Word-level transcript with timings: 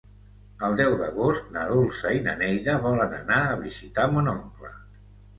El 0.67 0.75
deu 0.77 0.93
d'agost 1.01 1.51
na 1.57 1.65
Dolça 1.71 2.13
i 2.19 2.23
na 2.27 2.33
Neida 2.39 2.77
volen 2.85 3.13
anar 3.17 3.37
a 3.51 3.59
visitar 3.65 4.07
mon 4.15 4.31
oncle. 4.33 4.73